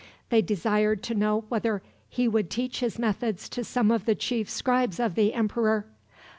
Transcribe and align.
They 0.29 0.41
desired 0.41 1.03
to 1.03 1.13
know 1.13 1.43
whether 1.49 1.83
he 2.09 2.27
would 2.27 2.49
teach 2.49 2.79
his 2.79 2.97
methods 2.97 3.47
to 3.49 3.63
some 3.63 3.91
of 3.91 4.05
the 4.05 4.15
chief 4.15 4.49
scribes 4.49 4.99
of 4.99 5.13
the 5.13 5.31
emperor. 5.35 5.85